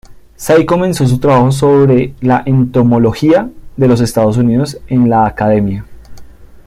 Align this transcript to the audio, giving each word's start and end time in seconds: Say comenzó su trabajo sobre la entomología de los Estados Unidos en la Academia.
Say 0.35 0.65
comenzó 0.65 1.05
su 1.05 1.19
trabajo 1.19 1.51
sobre 1.51 2.15
la 2.21 2.41
entomología 2.47 3.51
de 3.77 3.87
los 3.87 4.01
Estados 4.01 4.35
Unidos 4.35 4.79
en 4.87 5.11
la 5.11 5.27
Academia. 5.27 5.85